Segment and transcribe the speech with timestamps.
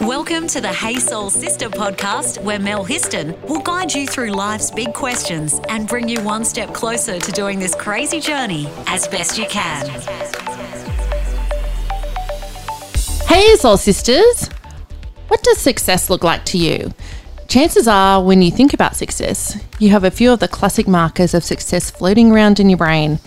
[0.00, 4.70] Welcome to the Hey Soul Sister podcast, where Mel Histon will guide you through life's
[4.70, 9.38] big questions and bring you one step closer to doing this crazy journey as best
[9.38, 9.88] you can.
[13.26, 14.50] Hey, Soul Sisters!
[15.28, 16.92] What does success look like to you?
[17.48, 21.32] Chances are, when you think about success, you have a few of the classic markers
[21.32, 23.20] of success floating around in your brain.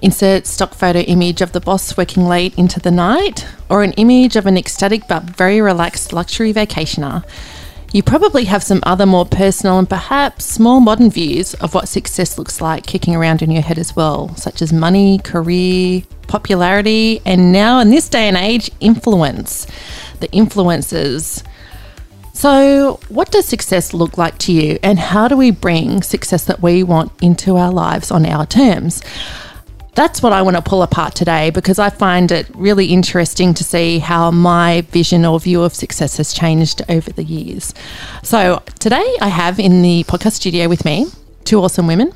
[0.00, 4.36] Insert stock photo image of the boss working late into the night, or an image
[4.36, 7.24] of an ecstatic but very relaxed luxury vacationer.
[7.92, 12.38] You probably have some other more personal and perhaps more modern views of what success
[12.38, 17.50] looks like kicking around in your head as well, such as money, career, popularity, and
[17.50, 19.66] now in this day and age, influence.
[20.20, 21.42] The influences.
[22.34, 26.62] So, what does success look like to you, and how do we bring success that
[26.62, 29.02] we want into our lives on our terms?
[29.94, 33.64] That's what I want to pull apart today because I find it really interesting to
[33.64, 37.74] see how my vision or view of success has changed over the years.
[38.22, 41.06] So, today I have in the podcast studio with me
[41.44, 42.12] two awesome women.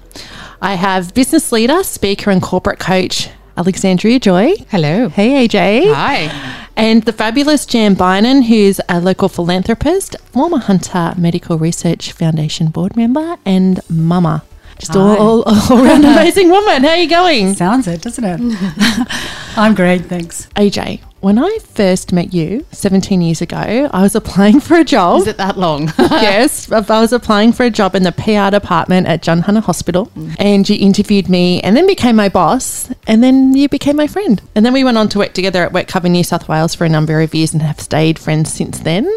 [0.61, 4.55] I have business leader, speaker, and corporate coach Alexandria Joy.
[4.71, 5.09] Hello.
[5.09, 5.93] Hey, AJ.
[5.93, 6.69] Hi.
[6.77, 12.97] And the fabulous Jan Bynan, who's a local philanthropist, former Hunter Medical Research Foundation board
[12.97, 14.45] member, and mama.
[14.83, 15.17] Just all, Hi.
[15.17, 16.83] all, all around amazing woman.
[16.83, 17.55] How are you going?
[17.55, 18.41] Sounds it, doesn't it?
[19.57, 20.49] I'm great, thanks.
[20.57, 25.21] AJ, when I first met you 17 years ago, I was applying for a job.
[25.21, 25.93] Is it that long?
[25.99, 30.07] yes, I was applying for a job in the PR department at John Hunter Hospital,
[30.07, 30.35] mm.
[30.41, 34.43] and you interviewed me, and then became my boss, and then you became my friend,
[34.57, 36.89] and then we went on to work together at WorkCover New South Wales for a
[36.89, 39.09] number of years, and have stayed friends since then,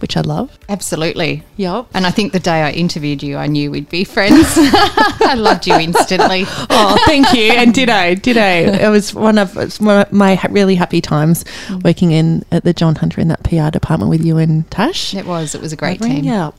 [0.00, 0.58] which I love.
[0.68, 1.42] Absolutely.
[1.56, 1.88] Yep.
[1.94, 4.54] And I think the day I interviewed you, I knew we'd be friends.
[4.56, 6.46] I loved you instantly.
[6.72, 7.52] Oh, thank you.
[7.52, 8.14] And did I?
[8.14, 8.84] Did I?
[8.84, 11.82] It was one of it's one of my really happy times mm.
[11.82, 15.14] working in at the John Hunter in that PR department with you and Tash.
[15.14, 15.54] It was.
[15.54, 16.24] It was a great team.
[16.24, 16.52] Yeah.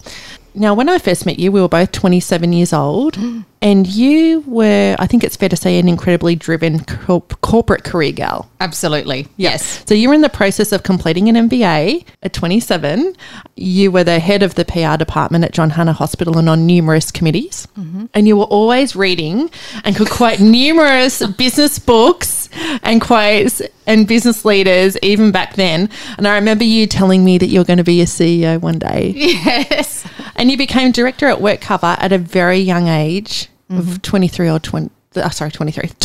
[0.54, 3.46] Now, when I first met you, we were both 27 years old, mm.
[3.64, 8.12] And you were, I think it's fair to say, an incredibly driven corp- corporate career
[8.12, 8.50] gal.
[8.60, 9.28] Absolutely.
[9.38, 9.84] Yes.
[9.88, 13.16] So you were in the process of completing an MBA at 27.
[13.56, 17.12] You were the head of the PR department at John Hunter Hospital and on numerous
[17.12, 17.68] committees.
[17.78, 18.06] Mm-hmm.
[18.16, 19.52] And you were always reading
[19.84, 22.50] and could quote numerous business books
[22.82, 25.88] and quotes and business leaders even back then.
[26.18, 29.14] And I remember you telling me that you're going to be a CEO one day.
[29.52, 30.06] Yes.
[30.36, 33.96] And you became director at WorkCover at a very young age of mm-hmm.
[33.98, 34.90] 23 or 20.
[35.16, 35.90] Oh, uh, sorry, 23.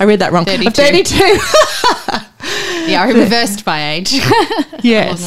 [0.00, 0.44] I read that wrong.
[0.44, 0.68] 32.
[0.68, 1.38] Of 32.
[2.86, 4.12] Yeah, I reversed my age.
[4.82, 5.22] yes.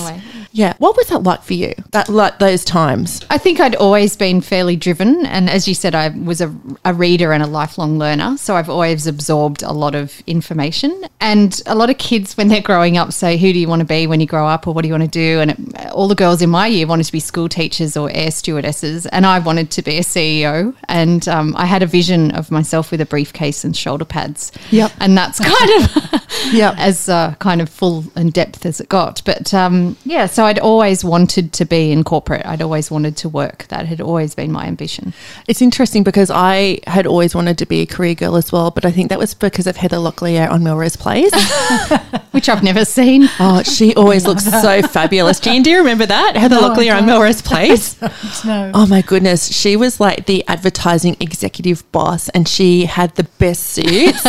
[0.58, 0.68] Along the way.
[0.68, 0.74] Yeah.
[0.80, 1.74] What was that like for you?
[1.92, 3.26] That like those times?
[3.30, 5.26] I think I'd always been fairly driven.
[5.26, 6.54] And as you said, I was a,
[6.84, 8.38] a reader and a lifelong learner.
[8.38, 11.04] So I've always absorbed a lot of information.
[11.20, 13.86] And a lot of kids, when they're growing up, say, Who do you want to
[13.86, 14.68] be when you grow up?
[14.68, 15.40] Or what do you want to do?
[15.40, 18.32] And it, all the girls in my year wanted to be school teachers or air
[18.32, 19.06] stewardesses.
[19.08, 20.74] And I wanted to be a CEO.
[20.88, 24.52] And um, I had a vision of myself with a briefcase and shoulder pads.
[24.72, 24.92] Yep.
[25.00, 26.76] And that's kind of Yep.
[26.78, 29.22] as uh, kind of full and depth as it got.
[29.26, 32.46] But um, yeah, so I'd always wanted to be in corporate.
[32.46, 33.66] I'd always wanted to work.
[33.70, 35.14] That had always been my ambition.
[35.48, 38.86] It's interesting because I had always wanted to be a career girl as well, but
[38.86, 41.32] I think that was because of Heather Locklear on Melrose Place.
[42.32, 43.28] Which I've never seen.
[43.40, 45.40] oh, she always looks so fabulous.
[45.40, 46.36] Jean, do you remember that?
[46.36, 47.06] Heather No, Locklear on.
[47.06, 47.96] Melrose Place.
[48.46, 48.72] No.
[48.74, 49.52] Oh my goodness.
[49.54, 54.24] She was like the advertising executive boss and she had the best suits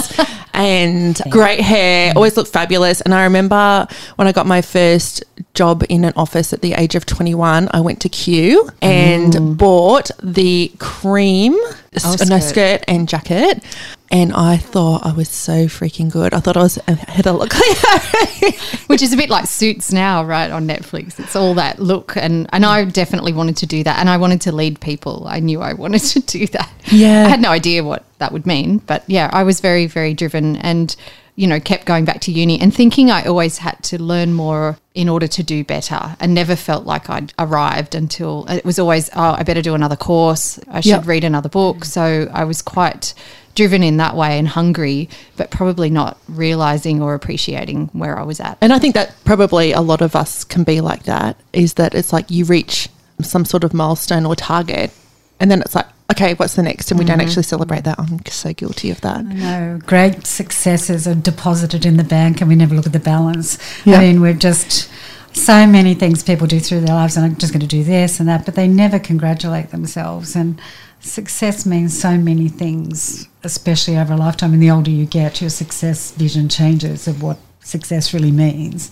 [0.58, 2.16] and great hair, mm.
[2.16, 3.00] always looked fabulous.
[3.00, 3.86] And I remember
[4.16, 5.24] when I got my first
[5.54, 9.56] job in an office at the age of 21, I went to Cue and mm.
[9.56, 12.42] bought the cream oh, no, skirt.
[12.42, 13.62] skirt and jacket.
[14.10, 16.32] And I thought I was so freaking good.
[16.32, 17.52] I thought I was had a look,
[18.86, 21.18] Which is a bit like Suits now, right, on Netflix.
[21.20, 22.16] It's all that look.
[22.16, 23.98] And, and I definitely wanted to do that.
[23.98, 25.26] And I wanted to lead people.
[25.28, 26.70] I knew I wanted to do that.
[26.90, 27.26] Yeah.
[27.26, 28.78] I had no idea what that would mean.
[28.78, 30.96] But yeah, I was very, very driven and,
[31.36, 34.78] you know, kept going back to uni and thinking I always had to learn more
[34.94, 39.10] in order to do better and never felt like I'd arrived until it was always,
[39.14, 40.58] oh, I better do another course.
[40.68, 41.06] I should Yep.
[41.06, 41.84] read another book.
[41.84, 43.12] So I was quite
[43.58, 48.38] driven in that way and hungry, but probably not realizing or appreciating where I was
[48.38, 48.56] at.
[48.60, 51.92] And I think that probably a lot of us can be like that is that
[51.92, 52.88] it's like you reach
[53.20, 54.92] some sort of milestone or target
[55.40, 56.92] and then it's like, okay, what's the next?
[56.92, 57.26] And we don't mm-hmm.
[57.26, 57.98] actually celebrate that.
[57.98, 59.24] I'm so guilty of that.
[59.24, 63.58] No, great successes are deposited in the bank and we never look at the balance.
[63.84, 63.96] Yeah.
[63.96, 64.88] I mean, we've just
[65.32, 68.20] so many things people do through their lives and I'm just going to do this
[68.20, 70.36] and that, but they never congratulate themselves.
[70.36, 70.60] And
[71.08, 74.52] success means so many things, especially over a lifetime.
[74.52, 77.38] And the older you get, your success vision changes of what
[77.68, 78.90] success really means.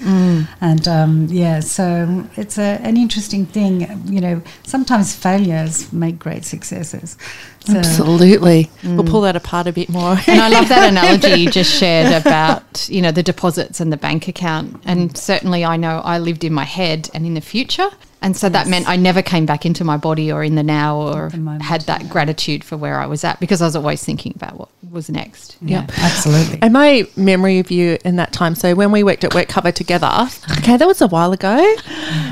[0.61, 3.89] And um, yeah, so it's a, an interesting thing.
[4.07, 7.17] You know, sometimes failures make great successes.
[7.61, 8.71] So, Absolutely.
[8.85, 10.17] We'll pull that apart a bit more.
[10.29, 13.97] And I love that analogy you just shared about, you know, the deposits and the
[13.97, 14.81] bank account.
[14.85, 17.89] And certainly I know I lived in my head and in the future.
[18.23, 21.01] And so that meant I never came back into my body or in the now
[21.01, 24.03] or the moment, had that gratitude for where I was at because I was always
[24.03, 25.57] thinking about what was next.
[25.61, 26.59] yeah, absolutely.
[26.63, 30.29] And my memory of you in that time, so when we worked at WorkCover together,
[30.59, 31.75] okay, that was a while ago.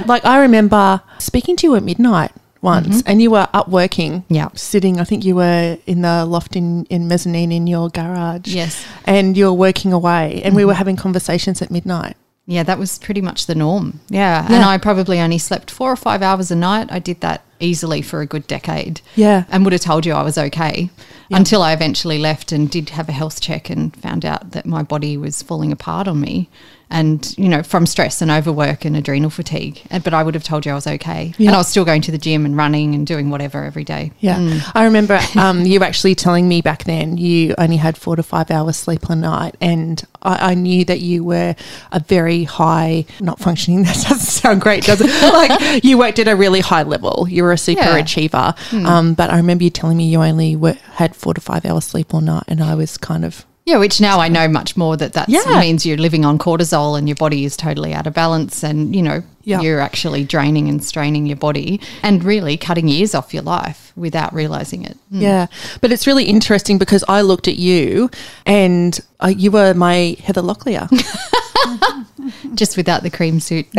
[0.06, 2.32] Like I remember speaking to you at midnight
[2.64, 3.08] once mm-hmm.
[3.08, 4.24] and you were up working.
[4.28, 4.48] Yeah.
[4.54, 8.48] Sitting, I think you were in the loft in, in mezzanine in your garage.
[8.48, 8.84] Yes.
[9.04, 10.68] And you were working away and we mm-hmm.
[10.68, 12.16] were having conversations at midnight.
[12.46, 14.00] Yeah, that was pretty much the norm.
[14.10, 14.44] Yeah.
[14.44, 16.88] And I probably only slept four or five hours a night.
[16.90, 19.00] I did that easily for a good decade.
[19.16, 19.44] Yeah.
[19.48, 20.90] And would have told you I was okay
[21.30, 24.82] until I eventually left and did have a health check and found out that my
[24.82, 26.50] body was falling apart on me.
[26.94, 29.82] And, you know, from stress and overwork and adrenal fatigue.
[29.90, 31.34] But I would have told you I was okay.
[31.38, 31.48] Yeah.
[31.48, 34.12] And I was still going to the gym and running and doing whatever every day.
[34.20, 34.60] Yeah.
[34.74, 38.48] I remember um, you actually telling me back then you only had four to five
[38.48, 39.56] hours sleep a night.
[39.60, 41.56] And I, I knew that you were
[41.90, 45.10] a very high, not functioning, that doesn't sound great, does it?
[45.34, 47.26] like you worked at a really high level.
[47.28, 47.96] You were a super Yeah.
[47.96, 48.54] achiever.
[48.72, 51.86] Um, but I remember you telling me you only were, had four to five hours
[51.86, 52.44] sleep all night.
[52.46, 55.58] And I was kind of, Yeah, which now I know much more that that Yeah.
[55.58, 59.00] means you're living on cortisol and your body is totally out of balance, and you
[59.00, 59.62] know Yeah.
[59.62, 64.34] you're actually draining and straining your body and really cutting years off your life without
[64.34, 64.98] realizing it.
[65.10, 65.46] yeah.
[65.80, 68.10] But it's really interesting because I looked at you
[68.44, 70.86] and uh, you were my Heather Locklear.
[72.54, 73.66] Just without the cream suit.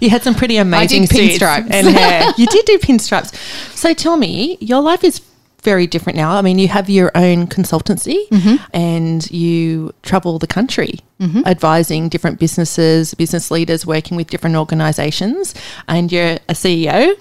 [0.00, 1.68] You had some pretty amazing pinstripes.
[1.70, 2.32] and hair.
[2.36, 3.34] you did do pinstripes.
[3.76, 5.20] So tell me, your life is
[5.64, 6.36] very different now.
[6.36, 8.28] I mean, you have your own consultancy
[8.72, 11.00] and you travel the country
[11.46, 15.54] advising different businesses, business leaders, working with different organizations,
[15.88, 17.14] and you're a CEO.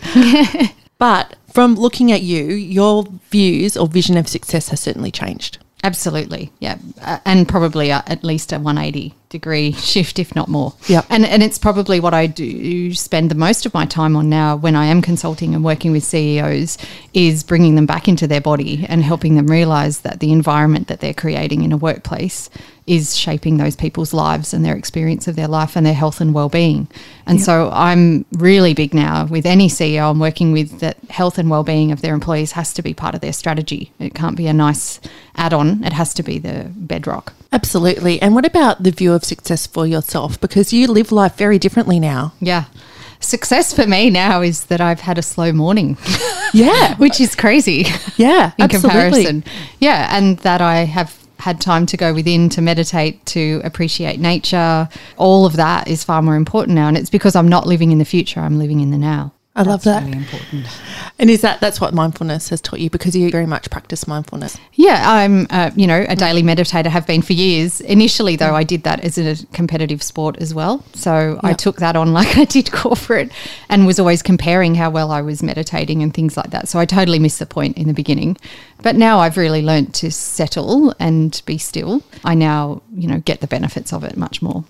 [0.98, 5.58] but from looking at you, your views or vision of success has certainly changed.
[5.84, 10.74] Absolutely, yeah, uh, and probably uh, at least a 180 degree shift, if not more.
[10.88, 11.02] Yeah.
[11.10, 14.56] and and it's probably what I do spend the most of my time on now
[14.56, 16.78] when I am consulting and working with CEOs
[17.14, 21.02] is bringing them back into their body and helping them realize that the environment that
[21.02, 22.50] they're creating in a workplace
[22.86, 26.34] is shaping those people's lives and their experience of their life and their health and
[26.34, 26.88] well-being.
[27.26, 31.50] And so I'm really big now with any CEO I'm working with that health and
[31.50, 33.94] well-being of their employees has to be part of their strategy.
[34.00, 35.00] It can't be a nice
[35.36, 35.84] add-on.
[35.86, 37.34] It has to be the bedrock.
[37.54, 38.22] Absolutely.
[38.22, 40.40] And what about the view of success for yourself?
[40.40, 42.34] Because you live life very differently now.
[42.40, 42.66] Yeah.
[43.20, 45.98] Success for me now is that I've had a slow morning,
[46.54, 46.96] Yeah.
[46.98, 47.86] which is crazy
[48.18, 48.52] Yeah.
[48.58, 48.90] in absolutely.
[49.26, 49.44] comparison.
[49.80, 54.88] Yeah, and that I have had time to go within to meditate, to appreciate nature.
[55.18, 56.88] All of that is far more important now.
[56.88, 59.34] And it's because I'm not living in the future, I'm living in the now.
[59.56, 60.04] I love that.
[60.04, 60.66] Really important.
[61.20, 64.58] And is that that's what mindfulness has taught you because you very much practice mindfulness?
[64.74, 67.80] Yeah, I'm, uh, you know, a daily meditator, have been for years.
[67.80, 70.84] Initially, though, I did that as a competitive sport as well.
[70.96, 73.32] So I took that on like I did corporate
[73.70, 76.68] and was always comparing how well I was meditating and things like that.
[76.68, 78.38] So I totally missed the point in the beginning.
[78.82, 82.02] But now I've really learnt to settle and be still.
[82.26, 84.66] I now, you know, get the benefits of it much more.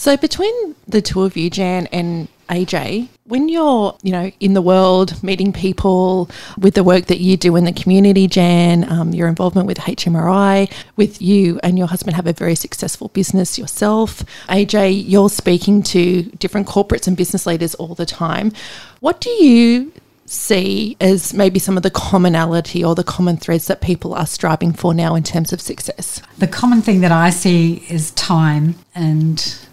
[0.00, 4.62] So between the two of you, Jan and AJ, when you're, you know, in the
[4.62, 9.28] world, meeting people with the work that you do in the community, Jan, um, your
[9.28, 14.24] involvement with HMRI, with you and your husband have a very successful business yourself.
[14.48, 18.52] AJ, you're speaking to different corporates and business leaders all the time.
[19.00, 19.92] What do you
[20.24, 24.72] see as maybe some of the commonality or the common threads that people are striving
[24.72, 26.22] for now in terms of success?
[26.38, 29.66] The common thing that I see is time and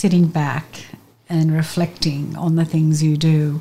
[0.00, 0.64] sitting back
[1.28, 3.60] and reflecting on the things you do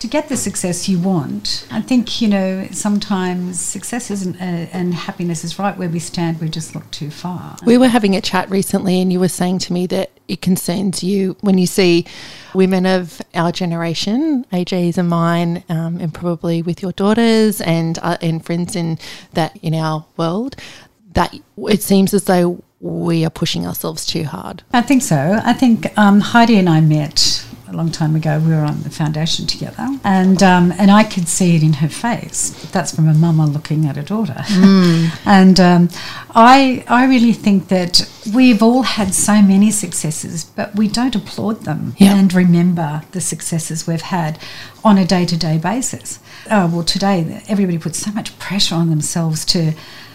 [0.00, 1.66] to get the success you want.
[1.70, 6.40] I think, you know, sometimes success isn't, uh, and happiness is right where we stand,
[6.40, 7.56] we just look too far.
[7.64, 11.02] We were having a chat recently, and you were saying to me that it concerns
[11.02, 12.06] you when you see
[12.54, 18.18] women of our generation, AJ's and mine, um, and probably with your daughters and uh,
[18.20, 18.98] and friends in
[19.32, 20.54] that in our world,
[21.14, 21.34] that
[21.68, 24.62] it seems as though we are pushing ourselves too hard.
[24.72, 25.40] I think so.
[25.44, 28.38] I think um, Heidi and I met a long time ago.
[28.38, 31.88] We were on the foundation together, and um, and I could see it in her
[31.88, 32.50] face.
[32.70, 34.42] That's from a mama looking at a daughter,
[35.26, 35.88] and um,
[36.34, 41.64] I I really think that we've all had so many successes, but we don't applaud
[41.64, 42.16] them Yeah.
[42.16, 44.38] and remember the successes we've had
[44.84, 46.20] on a day to day basis.
[46.50, 49.72] Oh, well, today everybody puts so much pressure on themselves to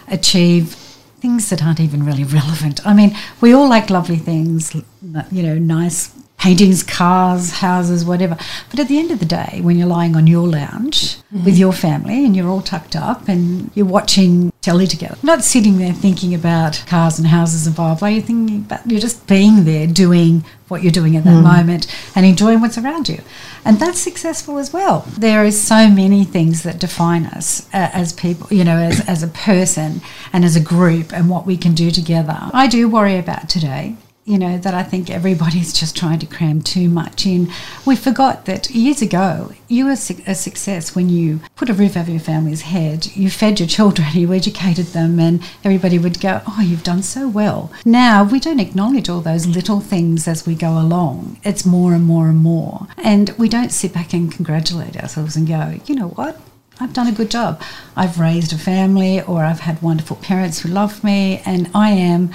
[0.08, 0.76] achieve
[1.24, 2.86] things that aren't even really relevant.
[2.86, 8.36] I mean, we all like lovely things, you know, nice paintings, cars, houses, whatever.
[8.70, 11.46] But at the end of the day, when you're lying on your lounge mm-hmm.
[11.46, 15.78] with your family and you're all tucked up and you're watching telly together, not sitting
[15.78, 18.08] there thinking about cars and houses and blah blah.
[18.08, 21.56] You're thinking about you're just being there, doing what you're doing at that mm.
[21.56, 23.20] moment, and enjoying what's around you,
[23.64, 25.04] and that's successful as well.
[25.18, 29.22] There is so many things that define us uh, as people, you know, as as
[29.22, 30.00] a person
[30.32, 32.50] and as a group, and what we can do together.
[32.52, 36.62] I do worry about today you know, that I think everybody's just trying to cram
[36.62, 37.50] too much in.
[37.84, 42.10] We forgot that years ago, you were a success when you put a roof over
[42.10, 46.60] your family's head, you fed your children, you educated them, and everybody would go, Oh,
[46.60, 47.72] you've done so well.
[47.84, 51.38] Now, we don't acknowledge all those little things as we go along.
[51.44, 52.86] It's more and more and more.
[52.98, 56.40] And we don't sit back and congratulate ourselves and go, You know what?
[56.80, 57.62] I've done a good job.
[57.94, 62.34] I've raised a family, or I've had wonderful parents who love me, and I am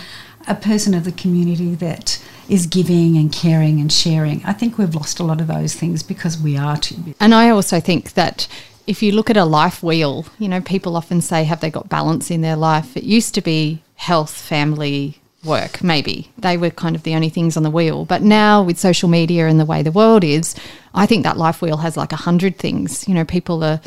[0.50, 4.44] a person of the community that is giving and caring and sharing.
[4.44, 7.16] I think we've lost a lot of those things because we are too busy.
[7.20, 8.48] And I also think that
[8.88, 11.90] if you look at a life wheel, you know, people often say, have they got
[11.90, 12.98] balance in their life?
[12.98, 16.32] It used to be health, family, work, maybe.
[16.38, 18.06] They were kind of the only things on the wheel.
[18.06, 20.56] But now with social media and the way the world is,
[20.96, 23.08] I think that life wheel has like a hundred things.
[23.08, 23.80] You know, people are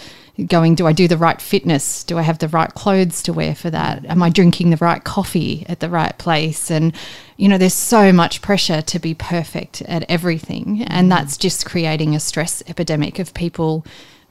[0.46, 2.04] going, do I do the right fitness?
[2.04, 4.04] Do I have the right clothes to wear for that?
[4.06, 6.70] Am I drinking the right coffee at the right place?
[6.70, 6.94] And,
[7.36, 10.84] you know, there's so much pressure to be perfect at everything.
[10.86, 11.10] And mm.
[11.10, 13.84] that's just creating a stress epidemic of people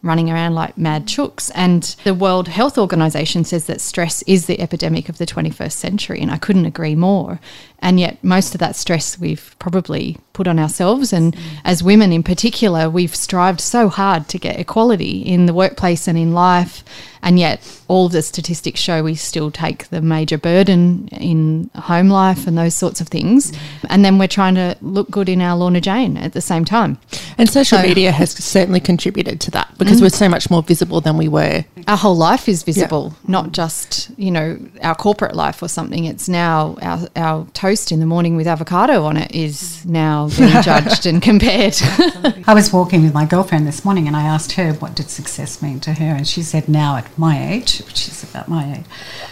[0.04, 1.52] running around like mad chooks.
[1.54, 6.20] And the World Health Organization says that stress is the epidemic of the 21st century.
[6.20, 7.40] And I couldn't agree more.
[7.80, 11.14] And yet, most of that stress we've probably put on ourselves.
[11.14, 16.08] And as women in particular, we've strived so hard to get equality in the workplace
[16.08, 16.84] and in life.
[17.24, 22.48] And yet, all the statistics show we still take the major burden in home life
[22.48, 23.54] and those sorts of things.
[23.90, 26.98] And then we're trying to look good in our Lorna Jane at the same time.
[27.38, 30.04] And social so, media has certainly contributed to that because mm.
[30.04, 31.64] we're so much more visible than we were.
[31.88, 33.32] Our whole life is visible, yeah.
[33.32, 36.06] not just, you know, our corporate life or something.
[36.06, 40.62] It's now our, our toast in the morning with avocado on it is now being
[40.62, 41.76] judged and compared.
[42.48, 45.62] I was walking with my girlfriend this morning and I asked her what did success
[45.62, 48.86] mean to her and she said now at my age, which is about my age,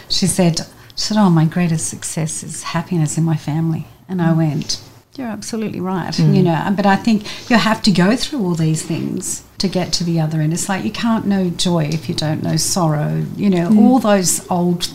[0.08, 0.60] she said,
[0.96, 3.86] she said, oh, my greatest success is happiness in my family.
[4.08, 4.82] And I went,
[5.16, 6.34] you're absolutely right, mm.
[6.34, 6.72] you know.
[6.74, 10.20] But I think you have to go through all these things to get to the
[10.20, 10.52] other end.
[10.52, 13.24] It's like you can't know joy if you don't know sorrow.
[13.36, 13.78] You know, mm.
[13.78, 14.88] all those old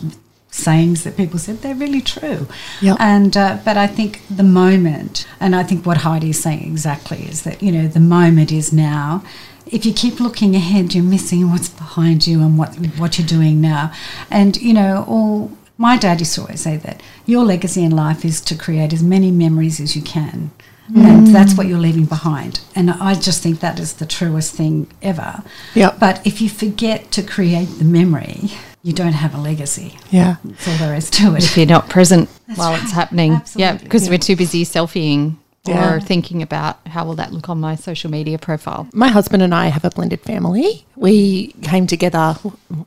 [0.50, 2.46] sayings that people said they're really true
[2.80, 2.96] yep.
[2.98, 7.24] and uh, but i think the moment and i think what heidi is saying exactly
[7.24, 9.22] is that you know the moment is now
[9.66, 13.60] if you keep looking ahead you're missing what's behind you and what what you're doing
[13.60, 13.92] now
[14.30, 18.24] and you know all my dad used to always say that your legacy in life
[18.24, 20.50] is to create as many memories as you can
[20.90, 21.04] Mm.
[21.04, 22.60] And that's what you're leaving behind.
[22.74, 25.42] And I just think that is the truest thing ever.
[25.74, 25.98] Yep.
[25.98, 28.50] But if you forget to create the memory,
[28.86, 29.98] you don't have a legacy.
[30.12, 30.36] Yeah.
[30.44, 31.42] That's all there is to it.
[31.42, 32.80] If you're not present that's while right.
[32.80, 33.32] it's happening.
[33.32, 33.62] Absolutely.
[33.62, 34.10] Yeah, because yeah.
[34.12, 35.94] we're too busy selfieing yeah.
[35.94, 38.88] or thinking about how will that look on my social media profile.
[38.92, 40.86] My husband and I have a blended family.
[40.94, 42.36] We came together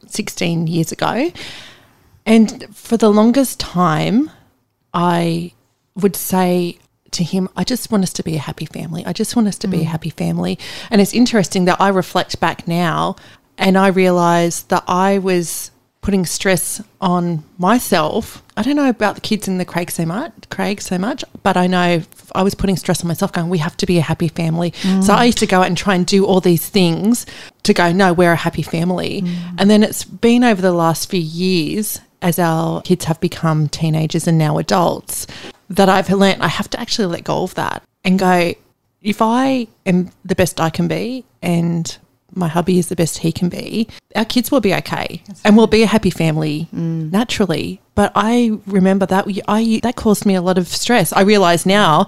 [0.07, 1.33] 16 years ago.
[2.25, 4.31] And for the longest time,
[4.93, 5.51] I
[5.95, 6.77] would say
[7.11, 9.05] to him, I just want us to be a happy family.
[9.05, 9.71] I just want us to mm.
[9.71, 9.87] be a mm.
[9.87, 10.57] happy family.
[10.91, 13.17] And it's interesting that I reflect back now
[13.57, 18.41] and I realize that I was putting stress on myself.
[18.55, 21.57] I don't know about the kids in the Craig so much, Craig so much, but
[21.57, 22.01] I know
[22.33, 24.71] I was putting stress on myself going, we have to be a happy family.
[24.71, 25.03] Mm.
[25.03, 27.25] So I used to go out and try and do all these things
[27.63, 29.21] to go, no, we're a happy family.
[29.21, 29.55] Mm.
[29.57, 34.27] And then it's been over the last few years as our kids have become teenagers
[34.27, 35.27] and now adults
[35.69, 38.53] that I've learned I have to actually let go of that and go,
[39.01, 41.97] if I am the best I can be and
[42.39, 45.55] my hubby is the best he can be, our kids will be okay That's and
[45.55, 47.11] we'll be a happy family mm.
[47.11, 47.81] naturally.
[47.95, 51.11] But I remember that I that caused me a lot of stress.
[51.11, 52.07] I realize now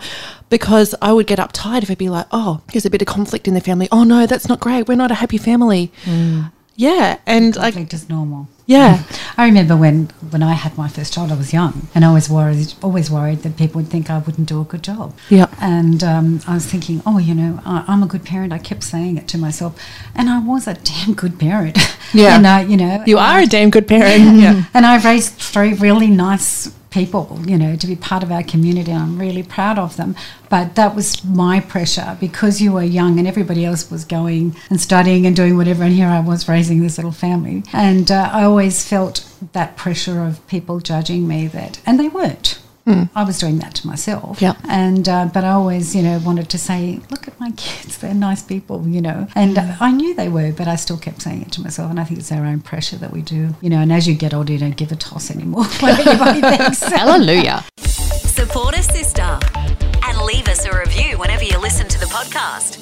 [0.50, 3.48] because I would get uptight if it'd be like, oh, there's a bit of conflict
[3.48, 3.88] in the family.
[3.92, 4.88] Oh no, that's not great.
[4.88, 5.92] We're not a happy family.
[6.06, 6.52] Mm.
[6.76, 8.48] Yeah, and conflict is normal.
[8.72, 9.04] Yeah.
[9.38, 12.30] I remember when, when I had my first child, I was young and I was
[12.30, 15.18] worried, always worried that people would think I wouldn't do a good job.
[15.30, 15.48] Yeah.
[15.60, 18.54] And um, I was thinking, oh, you know, I, am a good parent.
[18.54, 19.78] I kept saying it to myself.
[20.16, 21.78] And I was a damn good parent.
[22.14, 22.36] Yeah.
[22.36, 24.38] And, uh, you know, You are a damn good parent.
[24.42, 24.66] yeah.
[24.74, 28.92] and I've raised three really nice people, you know, to be part of our community.
[28.92, 30.16] I'm really proud of them.
[30.50, 34.80] But that was my pressure because you were young and everybody else was going and
[34.80, 35.84] studying and doing whatever.
[35.84, 37.64] And here I was raising this little family.
[37.74, 42.60] And uh, I always felt that pressure of people judging me that, and they weren't.
[42.88, 44.42] I was doing that to myself.
[44.42, 44.54] Yeah.
[44.68, 48.14] And, uh, but I always, you know, wanted to say, look at my kids, they're
[48.14, 49.28] nice people, you know.
[49.36, 51.92] And uh, I knew they were, but I still kept saying it to myself.
[51.92, 53.80] And I think it's our own pressure that we do, you know.
[53.80, 55.66] And as you get older, you don't give a toss anymore.
[55.66, 56.82] thinks.
[56.82, 57.64] Hallelujah.
[57.78, 59.40] Support a sister
[60.04, 62.80] and leave us a review whenever you listen to the podcast.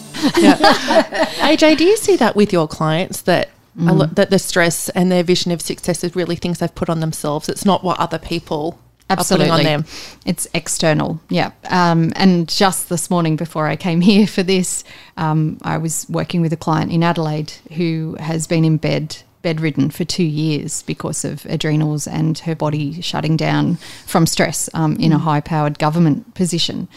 [1.40, 5.10] AJ, do you see that with your clients that a lo- that the stress and
[5.10, 7.50] their vision of success is really things they've put on themselves?
[7.50, 8.80] It's not what other people
[9.10, 9.50] Absolutely.
[9.50, 9.86] on them.
[10.26, 11.52] It's external, yeah.
[11.70, 14.84] Um, and just this morning before I came here for this,
[15.18, 19.90] um, I was working with a client in Adelaide who has been in bed, bedridden
[19.90, 23.76] for two years because of adrenals and her body shutting down
[24.06, 26.88] from stress um, in a high powered government position.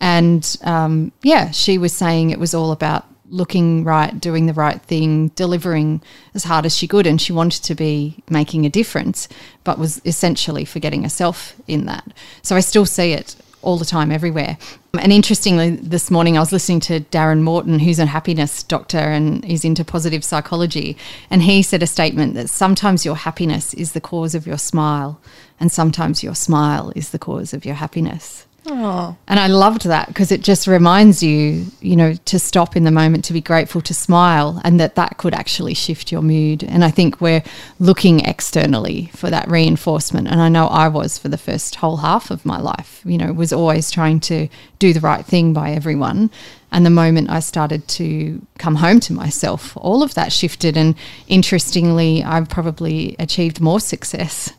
[0.00, 4.82] And um, yeah, she was saying it was all about looking right, doing the right
[4.82, 6.02] thing, delivering
[6.34, 7.06] as hard as she could.
[7.06, 9.28] And she wanted to be making a difference,
[9.64, 12.12] but was essentially forgetting herself in that.
[12.42, 14.56] So I still see it all the time, everywhere.
[14.98, 19.44] And interestingly, this morning I was listening to Darren Morton, who's a happiness doctor and
[19.44, 20.96] is into positive psychology.
[21.28, 25.20] And he said a statement that sometimes your happiness is the cause of your smile,
[25.60, 28.46] and sometimes your smile is the cause of your happiness.
[28.72, 32.84] Oh, And I loved that because it just reminds you, you know, to stop in
[32.84, 36.62] the moment, to be grateful, to smile, and that that could actually shift your mood.
[36.62, 37.42] And I think we're
[37.80, 40.28] looking externally for that reinforcement.
[40.28, 43.32] And I know I was for the first whole half of my life, you know,
[43.32, 44.46] was always trying to
[44.78, 46.30] do the right thing by everyone.
[46.70, 50.76] And the moment I started to come home to myself, all of that shifted.
[50.76, 50.94] And
[51.26, 54.52] interestingly, I've probably achieved more success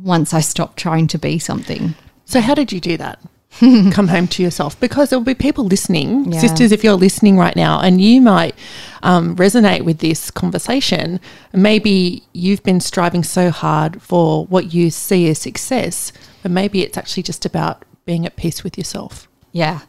[0.00, 1.96] once I stopped trying to be something.
[2.24, 3.18] so how did you do that?
[3.60, 6.38] Come home to yourself because there will be people listening, Yeah.
[6.40, 6.70] sisters.
[6.70, 8.54] If you're listening right now, and you might
[9.02, 11.18] um, resonate with this conversation,
[11.52, 16.12] maybe you've been striving so hard for what you see as success,
[16.42, 19.26] but maybe it's actually just about being at peace with yourself.
[19.52, 19.80] Yeah,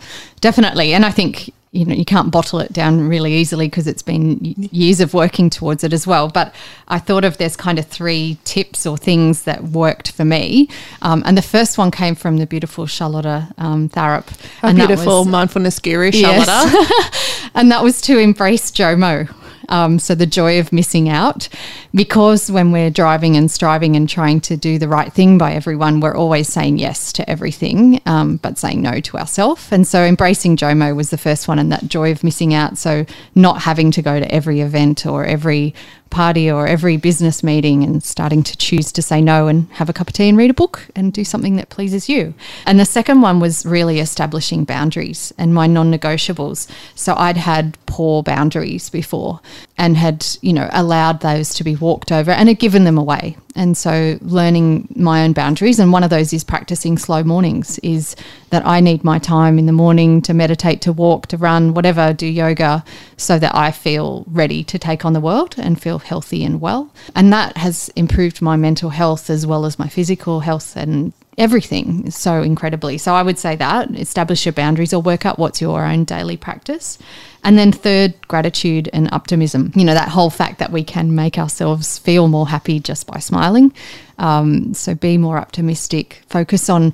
[0.41, 0.93] definitely.
[0.93, 4.38] And I think you know you can't bottle it down really easily because it's been
[4.71, 6.27] years of working towards it as well.
[6.27, 6.53] But
[6.88, 10.67] I thought of there's kind of three tips or things that worked for me,
[11.01, 14.27] um, and the first one came from the beautiful Charlotta um, Tharup.
[14.63, 16.47] A beautiful was- mindfulness guru, Yes.
[17.55, 19.34] And that was to embrace JOMO.
[19.69, 21.47] Um, so the joy of missing out,
[21.93, 25.99] because when we're driving and striving and trying to do the right thing by everyone,
[25.99, 29.67] we're always saying yes to everything, um, but saying no to ourselves.
[29.71, 32.77] And so embracing JOMO was the first one, and that joy of missing out.
[32.77, 33.05] So
[33.36, 35.73] not having to go to every event or every
[36.10, 39.93] party or every business meeting and starting to choose to say no and have a
[39.93, 42.34] cup of tea and read a book and do something that pleases you.
[42.65, 46.69] And the second one was really establishing boundaries and my non negotiables.
[46.95, 49.39] So I'd had poor boundaries before
[49.78, 53.38] and had, you know, allowed those to be walked over and had given them away.
[53.56, 58.15] And so learning my own boundaries, and one of those is practicing slow mornings, is
[58.52, 62.13] that I need my time in the morning to meditate, to walk, to run, whatever,
[62.13, 62.86] do yoga,
[63.17, 66.91] so that I feel ready to take on the world and feel healthy and well.
[67.15, 72.12] And that has improved my mental health as well as my physical health and everything
[72.12, 72.97] so incredibly.
[72.97, 76.35] So I would say that establish your boundaries or work out what's your own daily
[76.35, 76.97] practice.
[77.43, 79.71] And then third, gratitude and optimism.
[79.73, 83.19] You know, that whole fact that we can make ourselves feel more happy just by
[83.19, 83.73] smiling.
[84.17, 86.93] Um, so be more optimistic, focus on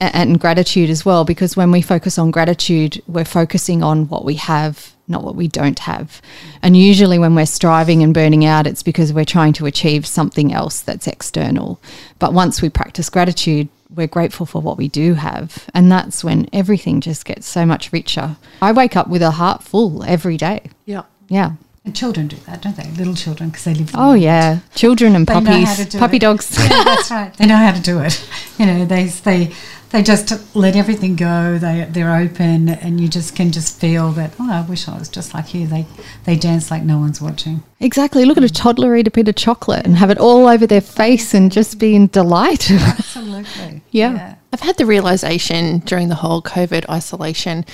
[0.00, 4.34] and gratitude as well, because when we focus on gratitude, we're focusing on what we
[4.36, 6.22] have, not what we don't have.
[6.62, 10.52] And usually, when we're striving and burning out, it's because we're trying to achieve something
[10.52, 11.80] else that's external.
[12.18, 15.68] But once we practice gratitude, we're grateful for what we do have.
[15.74, 18.36] And that's when everything just gets so much richer.
[18.62, 20.70] I wake up with a heart full every day.
[20.86, 21.02] yeah.
[21.28, 21.52] Yeah.
[21.84, 22.90] And children do that, don't they?
[22.90, 23.88] Little children, because they live.
[23.94, 24.58] in Oh, the yeah.
[24.74, 26.20] Children and They know how to puppies, do puppy it.
[26.20, 26.56] dogs.
[26.58, 27.32] Yeah, that's right.
[27.34, 28.22] They know how to do it.
[28.58, 29.54] You know, they they
[29.88, 31.56] they just let everything go.
[31.56, 34.34] They they're open, and you just can just feel that.
[34.38, 35.66] Oh, I wish I was just like you.
[35.66, 35.86] They
[36.24, 37.62] they dance like no one's watching.
[37.80, 38.26] Exactly.
[38.26, 40.82] Look at a toddler eat a bit of chocolate and have it all over their
[40.82, 42.70] face and just be in delight.
[43.14, 43.80] Absolutely.
[43.90, 44.34] Yeah.
[44.52, 47.64] I've had the realization during the whole COVID isolation,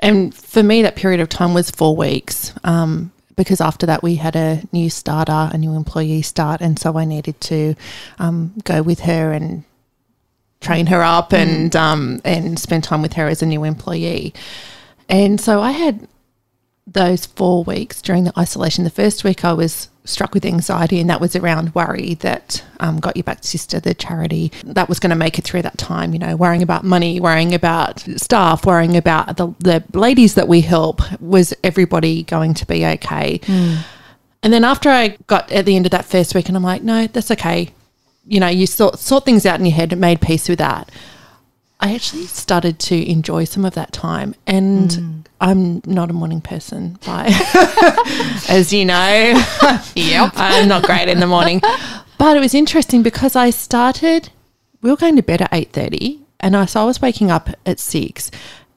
[0.00, 2.52] and for me, that period of time was four weeks.
[2.64, 6.98] Um, because after that, we had a new starter, a new employee start, and so
[6.98, 7.76] I needed to
[8.18, 9.64] um, go with her and
[10.60, 14.34] train her up and um, and spend time with her as a new employee.
[15.08, 16.08] And so I had
[16.86, 18.82] those four weeks during the isolation.
[18.82, 22.98] The first week I was struck with anxiety, and that was around worry that um,
[22.98, 25.78] got you back to Sister, the charity that was going to make it through that
[25.78, 26.12] time.
[26.12, 30.60] You know, worrying about money, worrying about staff, worrying about the, the ladies that we
[30.62, 31.00] help.
[31.20, 33.40] Was everybody going to be okay?
[34.42, 36.82] And then after I got at the end of that first week, and I'm like,
[36.82, 37.70] no, that's okay.
[38.26, 40.90] You know, you sort sort things out in your head, and made peace with that.
[41.80, 45.20] I actually started to enjoy some of that time, and hmm.
[45.40, 47.26] I'm not a morning person, by
[48.48, 49.44] as you know.
[49.94, 50.32] Yep.
[50.34, 51.60] I'm not great in the morning,
[52.18, 54.30] but it was interesting because I started.
[54.82, 57.50] We were going to bed at eight thirty, and I so I was waking up
[57.64, 58.32] at six,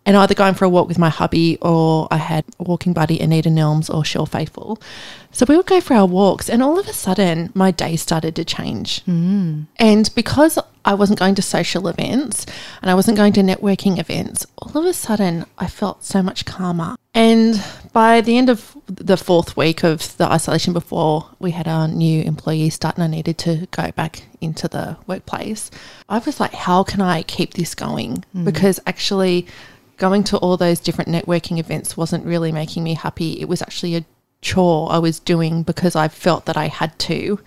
[0.06, 3.20] and either going for a walk with my hubby or I had a walking buddy,
[3.20, 4.82] Anita Nelms or Shell Faithful.
[5.32, 8.36] So we would go for our walks, and all of a sudden, my day started
[8.36, 9.02] to change.
[9.04, 9.64] Hmm.
[9.78, 12.46] And because I wasn't going to social events
[12.82, 16.46] and I wasn't going to networking events, all of a sudden I felt so much
[16.46, 16.96] calmer.
[17.14, 21.88] And by the end of the fourth week of the isolation before we had our
[21.88, 25.70] new employee start and I needed to go back into the workplace,
[26.10, 28.24] I was like, how can I keep this going?
[28.32, 28.46] Hmm.
[28.46, 29.46] Because actually,
[30.02, 33.40] going to all those different networking events wasn't really making me happy.
[33.40, 34.04] It was actually a
[34.42, 37.40] chore I was doing because I felt that I had to.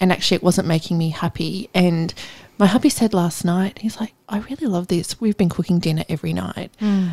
[0.00, 1.70] And actually, it wasn't making me happy.
[1.72, 2.12] And
[2.58, 5.20] my hubby said last night, he's like, I really love this.
[5.20, 6.72] We've been cooking dinner every night.
[6.80, 7.08] Hmm.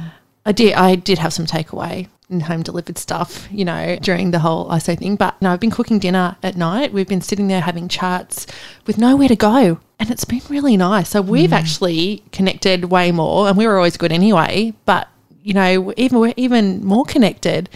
[0.48, 0.74] I did.
[0.74, 4.98] I did have some takeaway and home delivered stuff, you know, during the whole ISO
[4.98, 5.16] thing.
[5.16, 6.92] But no, I've been cooking dinner at night.
[6.92, 8.48] We've been sitting there having chats
[8.88, 11.10] with nowhere to go, and it's been really nice.
[11.10, 11.56] So we've mm.
[11.56, 14.74] actually connected way more, and we were always good anyway.
[14.86, 15.08] But
[15.44, 17.70] you know, even we're even more connected.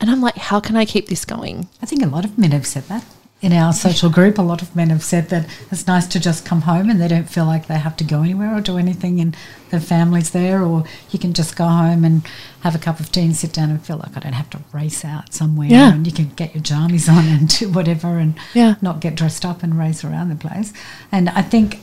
[0.00, 1.68] And I'm like, how can I keep this going?
[1.82, 3.04] I think a lot of men have said that.
[3.42, 6.44] In our social group, a lot of men have said that it's nice to just
[6.44, 9.18] come home and they don't feel like they have to go anywhere or do anything
[9.18, 9.34] and
[9.70, 12.26] their family's there, or you can just go home and
[12.60, 14.60] have a cup of tea and sit down and feel like I don't have to
[14.72, 15.68] race out somewhere.
[15.68, 15.94] Yeah.
[15.94, 18.74] And you can get your jammies on and do whatever and Yeah.
[18.82, 20.74] not get dressed up and race around the place.
[21.10, 21.78] And I think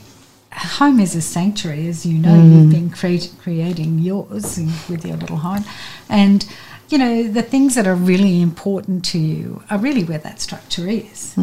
[0.52, 2.70] home is a sanctuary, as you know, you've mm.
[2.70, 5.64] been create, creating yours with your little home.
[6.08, 6.46] And,
[6.88, 10.88] you know, the things that are really important to you are really where that structure
[10.88, 11.34] is.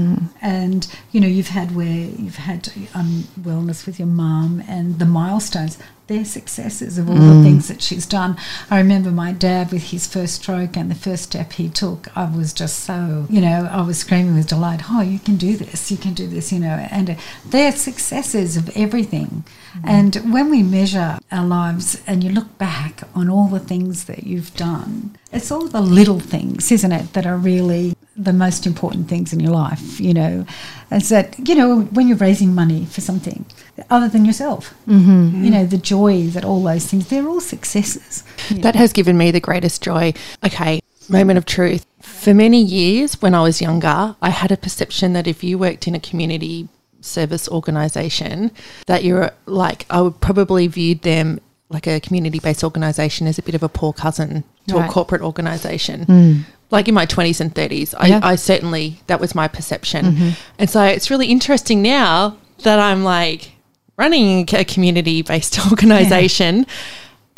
[0.42, 5.06] And, you know, you've had where you've had um, wellness with your mum and the
[5.06, 5.78] milestones.
[6.08, 8.38] They're successes of all the things that she's done.
[8.70, 12.16] I remember my dad with his first stroke and the first step he took.
[12.16, 14.82] I was just so, you know, I was screaming with delight.
[14.88, 15.90] Oh, you can do this!
[15.90, 16.54] You can do this!
[16.54, 19.46] You know, and uh, they're successes of everything.
[19.84, 24.26] And when we measure our lives and you look back on all the things that
[24.26, 29.10] you've done, it's all the little things, isn't it, that are really the most important
[29.10, 30.46] things in your life, you know.
[30.92, 33.46] It's that, you know, when you're raising money for something
[33.90, 35.44] other than yourself, mm-hmm.
[35.44, 38.24] you know, the joy that all those things, they're all successes.
[38.52, 40.14] That has given me the greatest joy.
[40.46, 41.86] Okay, moment of truth.
[42.02, 45.88] For many years when I was younger, I had a perception that if you worked
[45.88, 46.68] in a community
[47.02, 48.52] service organisation,
[48.88, 53.42] that you're like, I would probably viewed them like a community based organisation as a
[53.42, 56.46] bit of a poor cousin to a corporate organisation.
[56.72, 58.20] Like in my 20s and 30s, I, Yeah.
[58.24, 60.34] I certainly, that was my perception.
[60.58, 63.52] And so it's really interesting now that I'm like
[63.98, 66.66] running a community based organisation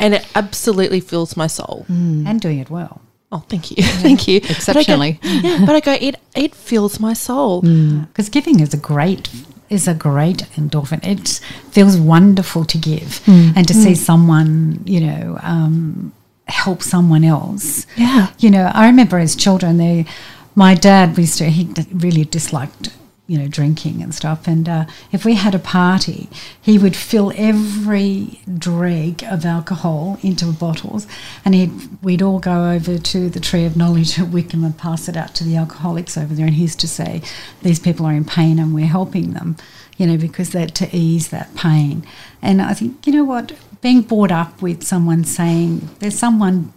[0.00, 1.86] and it absolutely fills my soul.
[1.88, 2.26] Mm.
[2.26, 3.00] And doing it well.
[3.30, 4.40] Oh, thank you, thank you.
[4.40, 5.20] But I go- Exceptionally.
[5.22, 7.62] yeah, but I go, it it fills my soul.
[7.62, 8.08] Mm.
[8.08, 9.28] Because giving is a great
[9.70, 11.04] is a great endorphin.
[11.04, 11.40] It
[11.70, 13.52] feels wonderful to give mm.
[13.54, 16.12] and to see someone, you know, um,
[16.46, 17.86] help someone else.
[17.96, 18.30] Yeah.
[18.38, 20.06] You know, I remember as children, they,
[20.54, 22.90] my dad used to, he really disliked,
[23.28, 24.48] you know, drinking and stuff.
[24.48, 26.28] And uh, if we had a party,
[26.60, 31.06] he would fill every dreg of alcohol into bottles
[31.44, 35.08] and he'd, we'd all go over to the Tree of Knowledge at Wickham and pass
[35.08, 36.46] it out to the alcoholics over there.
[36.46, 37.22] And he used to say,
[37.62, 39.56] these people are in pain and we're helping them,
[39.98, 42.06] you know, because that to ease that pain.
[42.40, 46.72] And I think, you know what, being brought up with someone saying there's someone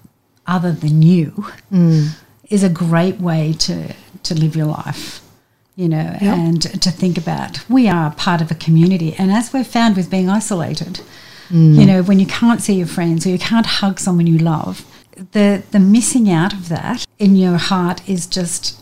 [0.46, 1.46] other than you
[2.50, 5.22] is a great way to, to live your life,
[5.76, 9.16] you know, and to think about we are part of a community.
[9.18, 11.02] And as we've found with being isolated,
[11.80, 14.86] you know, when you can't see your friends or you can't hug someone you love,
[15.34, 18.82] the, the missing out of that in your heart is just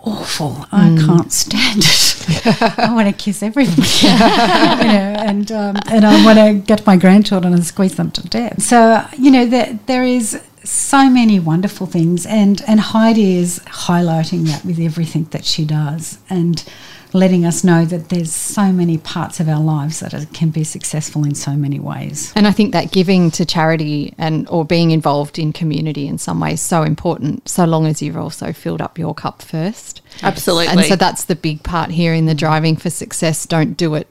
[0.00, 0.66] awful.
[0.72, 2.78] I can't stand it.
[2.78, 6.96] I want to kiss everybody, you know, and um, and I want to get my
[6.96, 8.62] grandchildren and squeeze them to death.
[8.62, 14.46] So you know, there there is so many wonderful things, and and Heidi is highlighting
[14.46, 16.64] that with everything that she does, and
[17.12, 20.64] letting us know that there's so many parts of our lives that are, can be
[20.64, 22.32] successful in so many ways.
[22.36, 26.40] And I think that giving to charity and or being involved in community in some
[26.40, 30.02] way is so important, so long as you've also filled up your cup first.
[30.22, 30.68] Absolutely.
[30.68, 33.46] And so that's the big part here in the driving for success.
[33.46, 34.08] Don't do it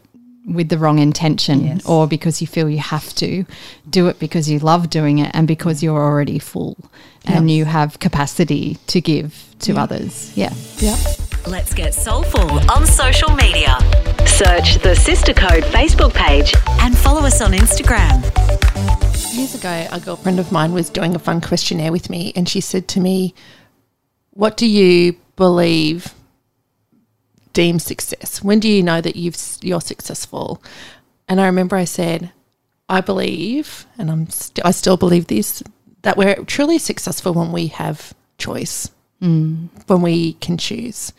[0.47, 1.85] with the wrong intention Yes.
[1.85, 3.45] or because you feel you have to.
[3.89, 6.77] Do it because you love doing it and because you're already full
[7.25, 10.31] and you have capacity to give to others.
[10.35, 10.53] Yeah.
[10.77, 10.95] yeah.
[11.47, 13.77] Let's get soulful on social media.
[14.27, 18.21] Search the Sister Code Facebook page and follow us on Instagram.
[19.35, 22.61] Years ago, a girlfriend of mine was doing a fun questionnaire with me, and she
[22.61, 23.33] said to me,
[24.31, 26.13] What do you believe
[27.55, 28.43] deems success?
[28.43, 30.61] When do you know that you've, you're successful?
[31.27, 32.31] And I remember I said,
[32.87, 35.63] I believe, and I'm st- I still believe this,
[36.03, 39.69] that we're truly successful when we have choice, mm.
[39.87, 41.11] when we can choose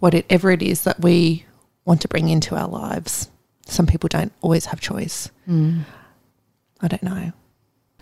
[0.00, 1.44] whatever it is that we
[1.84, 3.30] want to bring into our lives.
[3.66, 5.30] Some people don't always have choice.
[6.80, 7.32] I don't know.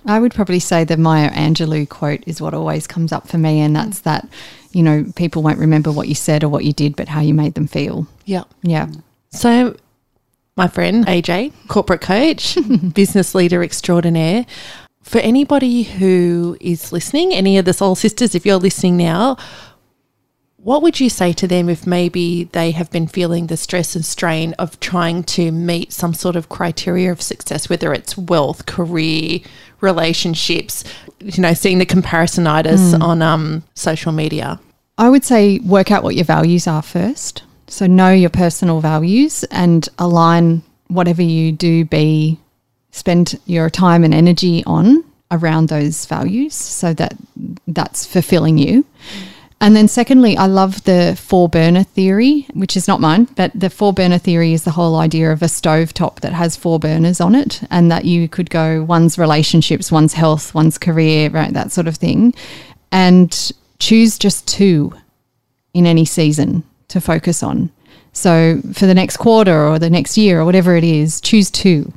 [0.07, 3.61] I would probably say the Maya Angelou quote is what always comes up for me,
[3.61, 3.83] and mm.
[3.83, 4.29] that's that,
[4.73, 7.35] you know, people won't remember what you said or what you did, but how you
[7.35, 8.07] made them feel.
[8.25, 8.45] Yeah.
[8.63, 8.89] Yeah.
[9.31, 9.77] So,
[10.57, 12.57] my friend AJ, corporate coach,
[12.95, 14.47] business leader extraordinaire,
[15.03, 19.37] for anybody who is listening, any of the Soul Sisters, if you're listening now,
[20.67, 24.05] what would you say to them if maybe they have been feeling the stress and
[24.05, 29.39] strain of trying to meet some sort of criteria of success, whether it's wealth, career,
[29.81, 30.83] relationships,
[31.21, 34.59] you know, seeing the comparisonitis on um, social media?
[34.99, 37.45] I would say work out what your values are first.
[37.69, 42.41] So know your personal values and align whatever you do be
[42.91, 47.17] spend your time and energy on around those values so that
[47.69, 48.85] that's fulfilling you.
[49.61, 53.71] And then secondly, I love the four burner theory, which is not mine, but the
[53.71, 57.21] four burner theory is the whole idea of a stove top that has four burners
[57.21, 61.73] on it and that you could go one's relationships, one's health, one's career, right, that
[61.73, 62.35] sort of thing.
[62.93, 64.93] And choose just two
[65.73, 67.71] in any season to focus on.
[68.13, 71.93] So for the next quarter or the next year or whatever it is, choose two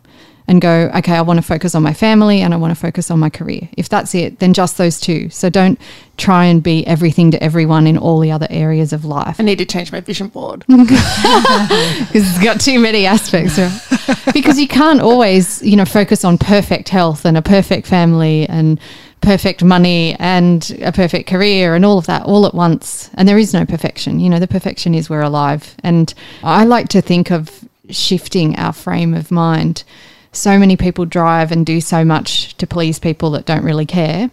[0.49, 3.11] and go, okay, I want to focus on my family and I want to focus
[3.11, 3.69] on my career.
[3.77, 5.29] If that's it, then just those two.
[5.29, 5.79] So don't
[6.17, 9.59] try and be everything to everyone in all the other areas of life I need
[9.59, 10.61] to change my vision board.
[10.67, 13.59] because it's got too many aspects.
[13.59, 14.33] Right?
[14.33, 18.79] because you can't always, you know, focus on perfect health and a perfect family and
[19.21, 23.11] perfect money and a perfect career and all of that all at once.
[23.13, 24.19] And there is no perfection.
[24.19, 25.75] You know, the perfection is we're alive.
[25.83, 26.11] And
[26.43, 29.83] I like to think of shifting our frame of mind.
[30.31, 34.29] So many people drive and do so much to please people that don't really care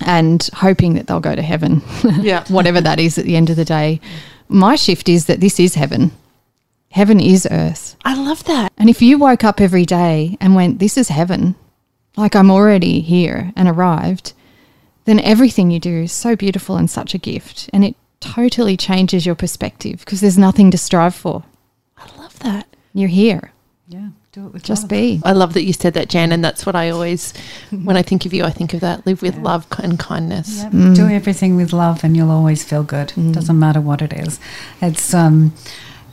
[0.00, 1.82] and hoping that they'll go to heaven.
[2.20, 2.44] Yeah.
[2.48, 4.00] Whatever that is at the end of the day.
[4.48, 6.12] My shift is that this is heaven.
[6.90, 7.96] Heaven is earth.
[8.04, 8.72] I love that.
[8.78, 11.54] And if you woke up every day and went, This is heaven,
[12.16, 14.32] like I'm already here and arrived,
[15.04, 17.68] then everything you do is so beautiful and such a gift.
[17.72, 21.44] And it totally changes your perspective because there's nothing to strive for.
[21.96, 22.66] I love that.
[22.92, 23.52] You're here.
[23.86, 24.90] Yeah, do it with Just love.
[24.90, 25.20] be.
[25.24, 27.32] I love that you said that, Jan, and that's what I always,
[27.70, 29.04] when I think of you, I think of that.
[29.06, 30.62] Live with love and kindness.
[30.62, 30.72] Yep.
[30.94, 33.12] Do everything with love, and you'll always feel good.
[33.32, 34.38] Doesn't matter what it is.
[34.80, 35.54] It's um,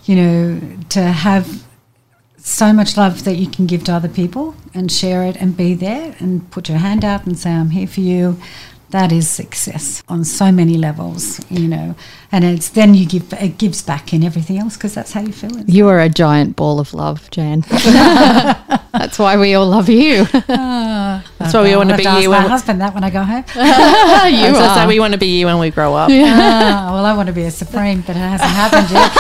[0.06, 1.64] you know, to have
[2.38, 5.74] so much love that you can give to other people and share it and be
[5.74, 8.40] there and put your hand out and say, "I'm here for you."
[8.96, 11.96] That is success on so many levels, you know,
[12.32, 15.34] and it's then you give it gives back in everything else because that's how you
[15.34, 15.52] feel.
[15.68, 17.66] You are a giant ball of love, Jan.
[18.98, 20.26] That's why we all love you.
[20.48, 22.30] That's why we I'll want to be you.
[22.30, 23.44] my When, husband that when I go home.
[24.34, 24.88] you you so are.
[24.88, 26.10] we want to be you when we grow up.
[26.12, 29.12] Ah, well, I want to be a supreme, but it hasn't happened yet.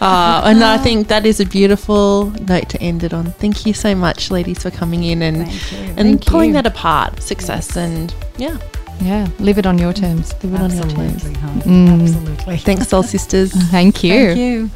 [0.00, 3.32] Uh, and I think that is a beautiful note to end it on.
[3.32, 6.54] Thank you so much, ladies, for coming in and and Thank pulling you.
[6.54, 7.22] that apart.
[7.22, 8.58] Success and yeah,
[9.00, 10.32] Yeah, live it on your terms.
[10.44, 11.24] live it on your terms.
[11.24, 12.00] Absolutely, hon.
[12.02, 12.56] Absolutely.
[12.58, 13.52] Thanks, Soul Sisters.
[13.70, 14.34] Thank you.
[14.34, 14.70] Thank you.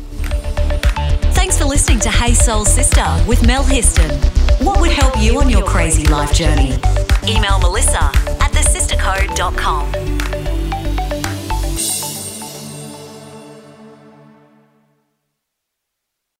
[1.52, 4.10] Thanks for listening to Hey Soul Sister with Mel Histon.
[4.64, 6.78] What would help you on your crazy life journey?
[7.28, 8.04] Email Melissa
[8.40, 10.51] at thesistercode.com.